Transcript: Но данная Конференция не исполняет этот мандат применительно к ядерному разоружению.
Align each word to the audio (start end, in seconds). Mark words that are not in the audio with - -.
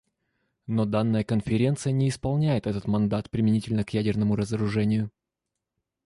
Но 0.65 0.85
данная 0.85 1.23
Конференция 1.23 1.93
не 1.93 2.09
исполняет 2.09 2.65
этот 2.65 2.87
мандат 2.87 3.29
применительно 3.29 3.83
к 3.83 3.91
ядерному 3.93 4.35
разоружению. 4.35 5.11